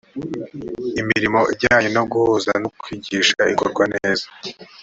[1.01, 4.25] imirimo ijyanye no guhuza no kwigisha ikorwa neza